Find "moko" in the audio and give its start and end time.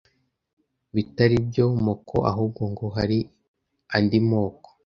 1.85-2.15, 4.29-4.69